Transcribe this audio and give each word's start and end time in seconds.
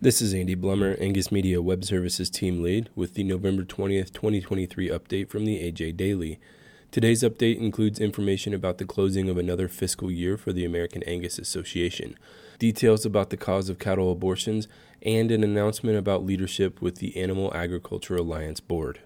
This 0.00 0.22
is 0.22 0.32
Andy 0.32 0.54
Blummer, 0.54 0.96
Angus 1.00 1.32
Media 1.32 1.60
Web 1.60 1.84
Services 1.84 2.30
Team 2.30 2.62
Lead, 2.62 2.88
with 2.94 3.14
the 3.14 3.24
November 3.24 3.64
20th, 3.64 4.12
2023 4.12 4.88
update 4.90 5.28
from 5.28 5.44
the 5.44 5.58
AJ 5.58 5.96
Daily. 5.96 6.38
Today's 6.92 7.24
update 7.24 7.58
includes 7.58 7.98
information 7.98 8.54
about 8.54 8.78
the 8.78 8.84
closing 8.84 9.28
of 9.28 9.36
another 9.36 9.66
fiscal 9.66 10.08
year 10.08 10.36
for 10.36 10.52
the 10.52 10.64
American 10.64 11.02
Angus 11.02 11.36
Association, 11.36 12.16
details 12.60 13.04
about 13.04 13.30
the 13.30 13.36
cause 13.36 13.68
of 13.68 13.80
cattle 13.80 14.12
abortions, 14.12 14.68
and 15.02 15.32
an 15.32 15.42
announcement 15.42 15.98
about 15.98 16.24
leadership 16.24 16.80
with 16.80 16.98
the 16.98 17.16
Animal 17.16 17.52
Agriculture 17.52 18.14
Alliance 18.14 18.60
Board. 18.60 19.00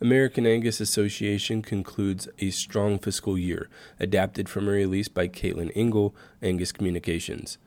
American 0.00 0.46
Angus 0.46 0.80
Association 0.80 1.60
concludes 1.60 2.28
a 2.38 2.50
strong 2.50 3.00
fiscal 3.00 3.36
year, 3.36 3.68
adapted 3.98 4.48
from 4.48 4.68
a 4.68 4.70
release 4.70 5.08
by 5.08 5.26
Katelyn 5.26 5.72
Engel, 5.74 6.14
Angus 6.40 6.70
Communications. 6.70 7.58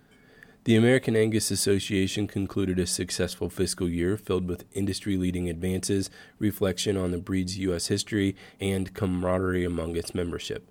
The 0.63 0.75
American 0.75 1.15
Angus 1.15 1.49
Association 1.49 2.27
concluded 2.27 2.77
a 2.77 2.85
successful 2.85 3.49
fiscal 3.49 3.89
year 3.89 4.15
filled 4.15 4.47
with 4.47 4.65
industry 4.73 5.17
leading 5.17 5.49
advances, 5.49 6.11
reflection 6.37 6.95
on 6.95 7.09
the 7.09 7.17
breed's 7.17 7.57
U.S. 7.57 7.87
history, 7.87 8.35
and 8.59 8.93
camaraderie 8.93 9.65
among 9.65 9.95
its 9.95 10.13
membership. 10.13 10.69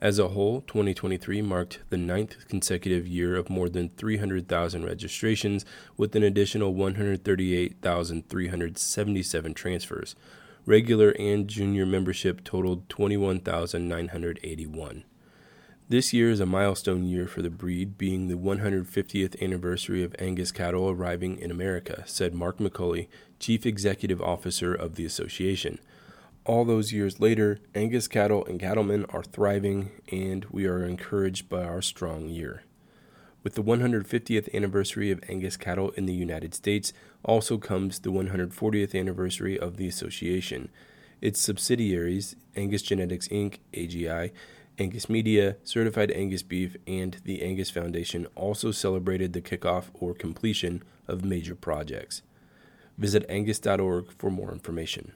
As 0.00 0.20
a 0.20 0.28
whole, 0.28 0.60
2023 0.60 1.42
marked 1.42 1.80
the 1.90 1.96
ninth 1.96 2.46
consecutive 2.46 3.08
year 3.08 3.34
of 3.34 3.50
more 3.50 3.68
than 3.68 3.88
300,000 3.96 4.84
registrations, 4.84 5.64
with 5.96 6.14
an 6.14 6.22
additional 6.22 6.72
138,377 6.74 9.54
transfers. 9.54 10.14
Regular 10.66 11.10
and 11.18 11.48
junior 11.48 11.84
membership 11.84 12.44
totaled 12.44 12.88
21,981. 12.88 15.02
This 15.88 16.12
year 16.12 16.30
is 16.30 16.40
a 16.40 16.46
milestone 16.46 17.04
year 17.04 17.28
for 17.28 17.42
the 17.42 17.50
breed, 17.50 17.96
being 17.96 18.26
the 18.26 18.34
150th 18.34 19.40
anniversary 19.40 20.02
of 20.02 20.16
Angus 20.18 20.50
cattle 20.50 20.90
arriving 20.90 21.38
in 21.38 21.52
America, 21.52 22.02
said 22.06 22.34
Mark 22.34 22.58
McCully, 22.58 23.06
Chief 23.38 23.64
Executive 23.64 24.20
Officer 24.20 24.74
of 24.74 24.96
the 24.96 25.04
association. 25.04 25.78
All 26.44 26.64
those 26.64 26.92
years 26.92 27.20
later, 27.20 27.60
Angus 27.72 28.08
cattle 28.08 28.44
and 28.46 28.58
cattlemen 28.58 29.04
are 29.10 29.22
thriving, 29.22 29.92
and 30.10 30.44
we 30.50 30.66
are 30.66 30.84
encouraged 30.84 31.48
by 31.48 31.62
our 31.62 31.82
strong 31.82 32.28
year. 32.28 32.64
With 33.44 33.54
the 33.54 33.62
150th 33.62 34.52
anniversary 34.52 35.12
of 35.12 35.22
Angus 35.28 35.56
cattle 35.56 35.90
in 35.90 36.06
the 36.06 36.12
United 36.12 36.52
States 36.52 36.92
also 37.24 37.58
comes 37.58 38.00
the 38.00 38.10
140th 38.10 38.98
anniversary 38.98 39.56
of 39.56 39.76
the 39.76 39.86
association. 39.86 40.68
Its 41.22 41.40
subsidiaries, 41.40 42.34
Angus 42.56 42.82
Genetics 42.82 43.28
Inc., 43.28 43.58
AGI, 43.72 44.32
Angus 44.78 45.08
Media, 45.08 45.56
Certified 45.64 46.10
Angus 46.10 46.42
Beef, 46.42 46.76
and 46.86 47.16
the 47.24 47.42
Angus 47.42 47.70
Foundation 47.70 48.26
also 48.34 48.70
celebrated 48.70 49.32
the 49.32 49.40
kickoff 49.40 49.84
or 49.94 50.12
completion 50.12 50.82
of 51.08 51.24
major 51.24 51.54
projects. 51.54 52.22
Visit 52.98 53.24
angus.org 53.28 54.12
for 54.18 54.30
more 54.30 54.52
information. 54.52 55.12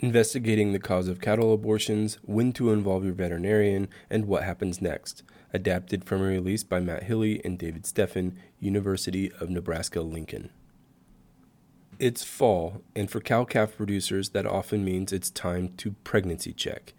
Investigating 0.00 0.72
the 0.72 0.78
cause 0.78 1.08
of 1.08 1.20
cattle 1.20 1.52
abortions, 1.52 2.18
when 2.22 2.52
to 2.52 2.70
involve 2.70 3.04
your 3.04 3.12
veterinarian, 3.12 3.88
and 4.08 4.26
what 4.26 4.44
happens 4.44 4.80
next. 4.80 5.22
Adapted 5.52 6.04
from 6.04 6.22
a 6.22 6.24
release 6.24 6.62
by 6.62 6.80
Matt 6.80 7.04
Hille 7.04 7.40
and 7.44 7.58
David 7.58 7.82
Steffen, 7.82 8.36
University 8.60 9.30
of 9.40 9.50
Nebraska 9.50 10.00
Lincoln. 10.00 10.50
It's 11.98 12.22
fall, 12.22 12.82
and 12.94 13.10
for 13.10 13.20
cow 13.20 13.42
calf 13.42 13.76
producers, 13.76 14.28
that 14.28 14.46
often 14.46 14.84
means 14.84 15.12
it's 15.12 15.30
time 15.30 15.70
to 15.78 15.96
pregnancy 16.04 16.52
check. 16.52 16.94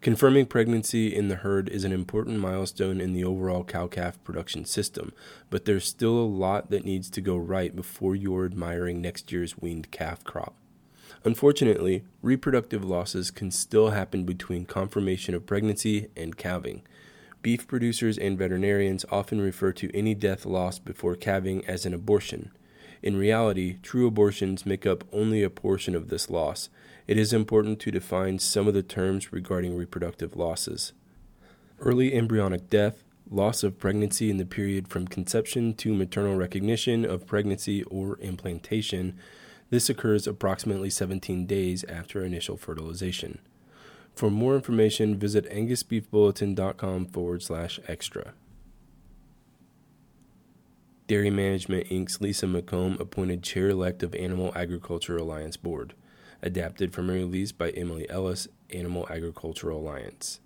Confirming 0.00 0.46
pregnancy 0.46 1.14
in 1.14 1.28
the 1.28 1.36
herd 1.36 1.68
is 1.68 1.84
an 1.84 1.92
important 1.92 2.38
milestone 2.38 2.98
in 2.98 3.12
the 3.12 3.24
overall 3.24 3.62
cow 3.62 3.88
calf 3.88 4.18
production 4.24 4.64
system, 4.64 5.12
but 5.50 5.66
there's 5.66 5.86
still 5.86 6.16
a 6.16 6.24
lot 6.24 6.70
that 6.70 6.86
needs 6.86 7.10
to 7.10 7.20
go 7.20 7.36
right 7.36 7.76
before 7.76 8.16
you're 8.16 8.46
admiring 8.46 9.02
next 9.02 9.30
year's 9.30 9.58
weaned 9.58 9.90
calf 9.90 10.24
crop. 10.24 10.54
Unfortunately, 11.24 12.04
reproductive 12.22 12.82
losses 12.82 13.30
can 13.30 13.50
still 13.50 13.90
happen 13.90 14.24
between 14.24 14.64
confirmation 14.64 15.34
of 15.34 15.44
pregnancy 15.44 16.08
and 16.16 16.38
calving. 16.38 16.80
Beef 17.42 17.66
producers 17.66 18.16
and 18.16 18.38
veterinarians 18.38 19.04
often 19.10 19.42
refer 19.42 19.72
to 19.72 19.94
any 19.94 20.14
death 20.14 20.46
loss 20.46 20.78
before 20.78 21.16
calving 21.16 21.66
as 21.66 21.84
an 21.84 21.92
abortion. 21.92 22.50
In 23.02 23.16
reality, 23.16 23.78
true 23.82 24.06
abortions 24.06 24.66
make 24.66 24.86
up 24.86 25.04
only 25.12 25.42
a 25.42 25.50
portion 25.50 25.94
of 25.94 26.08
this 26.08 26.28
loss. 26.30 26.68
It 27.06 27.16
is 27.16 27.32
important 27.32 27.80
to 27.80 27.90
define 27.90 28.38
some 28.38 28.68
of 28.68 28.74
the 28.74 28.82
terms 28.82 29.32
regarding 29.32 29.76
reproductive 29.76 30.36
losses. 30.36 30.92
Early 31.80 32.12
embryonic 32.12 32.68
death, 32.68 33.04
loss 33.30 33.62
of 33.62 33.78
pregnancy 33.78 34.30
in 34.30 34.36
the 34.36 34.44
period 34.44 34.88
from 34.88 35.06
conception 35.06 35.74
to 35.74 35.94
maternal 35.94 36.36
recognition 36.36 37.04
of 37.04 37.26
pregnancy 37.26 37.82
or 37.84 38.18
implantation. 38.20 39.16
This 39.70 39.88
occurs 39.88 40.26
approximately 40.26 40.90
17 40.90 41.46
days 41.46 41.84
after 41.84 42.24
initial 42.24 42.56
fertilization. 42.56 43.38
For 44.14 44.30
more 44.30 44.56
information, 44.56 45.16
visit 45.16 45.48
angusbeefbulletin.com 45.50 47.06
forward 47.06 47.42
slash 47.42 47.78
extra. 47.86 48.32
Dairy 51.08 51.30
Management 51.30 51.88
Inc.'s 51.88 52.20
Lisa 52.20 52.44
McComb 52.44 53.00
appointed 53.00 53.42
chair 53.42 53.70
elect 53.70 54.02
of 54.02 54.14
Animal 54.14 54.52
Agriculture 54.54 55.16
Alliance 55.16 55.56
Board. 55.56 55.94
Adapted 56.42 56.92
from 56.92 57.08
a 57.08 57.14
release 57.14 57.50
by 57.50 57.70
Emily 57.70 58.06
Ellis, 58.10 58.46
Animal 58.74 59.06
Agriculture 59.08 59.70
Alliance. 59.70 60.40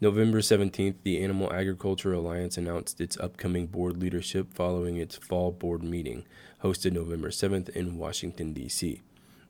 November 0.00 0.38
17th, 0.38 0.94
the 1.02 1.22
Animal 1.22 1.52
Agriculture 1.52 2.14
Alliance 2.14 2.56
announced 2.56 2.98
its 2.98 3.18
upcoming 3.18 3.66
board 3.66 4.00
leadership 4.00 4.54
following 4.54 4.96
its 4.96 5.16
fall 5.16 5.52
board 5.52 5.82
meeting, 5.82 6.24
hosted 6.64 6.92
November 6.92 7.28
7th 7.28 7.68
in 7.68 7.98
Washington, 7.98 8.54
D.C. 8.54 9.02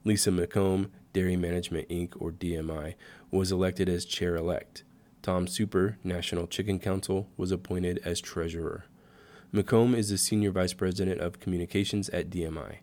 Lisa 0.03 0.33
McComb, 0.33 0.91
Dairy 1.13 1.37
Management 1.37 1.89
Inc., 1.89 2.15
or 2.19 2.33
DMI, 2.33 2.95
was 3.31 3.53
elected 3.53 3.89
as 3.89 4.05
chair 4.05 4.35
elect. 4.35 4.83
Tom 5.23 5.47
Super, 5.47 5.99
National 6.03 6.49
Chicken 6.49 6.81
Council, 6.81 7.29
was 7.37 7.53
appointed 7.53 8.01
as 8.05 8.21
treasurer. 8.21 8.87
McComb 9.55 9.97
is 9.97 10.11
the 10.11 10.19
Senior 10.19 10.51
Vice 10.51 10.73
President 10.73 11.21
of 11.21 11.39
Communications 11.39 12.09
at 12.09 12.31
DMI. 12.31 12.79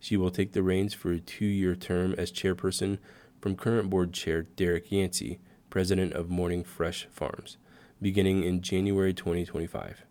She 0.00 0.16
will 0.16 0.30
take 0.30 0.52
the 0.52 0.62
reins 0.62 0.94
for 0.94 1.12
a 1.12 1.20
two 1.20 1.44
year 1.44 1.76
term 1.76 2.14
as 2.16 2.32
chairperson 2.32 2.98
from 3.38 3.54
current 3.54 3.90
board 3.90 4.14
chair 4.14 4.42
Derek 4.42 4.90
Yancey, 4.90 5.38
president 5.68 6.14
of 6.14 6.30
Morning 6.30 6.64
Fresh 6.64 7.06
Farms, 7.10 7.58
beginning 8.00 8.44
in 8.44 8.62
January 8.62 9.12
2025. 9.12 10.04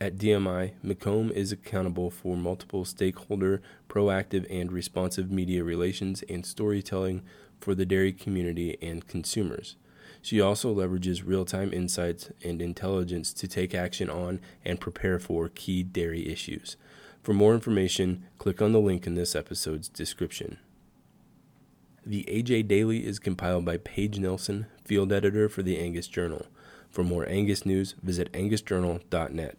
At 0.00 0.16
DMI, 0.16 0.72
McComb 0.84 1.30
is 1.30 1.52
accountable 1.52 2.10
for 2.10 2.36
multiple 2.36 2.84
stakeholder, 2.84 3.62
proactive, 3.88 4.44
and 4.50 4.72
responsive 4.72 5.30
media 5.30 5.62
relations 5.62 6.24
and 6.28 6.44
storytelling 6.44 7.22
for 7.60 7.76
the 7.76 7.86
dairy 7.86 8.12
community 8.12 8.76
and 8.82 9.06
consumers. 9.06 9.76
She 10.22 10.40
also 10.40 10.74
leverages 10.74 11.22
real 11.24 11.44
time 11.44 11.72
insights 11.72 12.30
and 12.44 12.60
intelligence 12.60 13.32
to 13.34 13.48
take 13.48 13.74
action 13.74 14.10
on 14.10 14.40
and 14.64 14.80
prepare 14.80 15.18
for 15.18 15.48
key 15.48 15.82
dairy 15.82 16.28
issues. 16.28 16.76
For 17.22 17.32
more 17.32 17.54
information, 17.54 18.24
click 18.38 18.62
on 18.62 18.72
the 18.72 18.80
link 18.80 19.06
in 19.06 19.14
this 19.14 19.34
episode's 19.34 19.88
description. 19.88 20.58
The 22.04 22.24
AJ 22.24 22.68
Daily 22.68 23.06
is 23.06 23.18
compiled 23.18 23.64
by 23.64 23.76
Paige 23.76 24.18
Nelson, 24.18 24.66
field 24.84 25.12
editor 25.12 25.48
for 25.48 25.62
the 25.62 25.78
Angus 25.78 26.08
Journal. 26.08 26.46
For 26.90 27.04
more 27.04 27.28
Angus 27.28 27.66
news, 27.66 27.94
visit 28.02 28.32
angusjournal.net. 28.32 29.58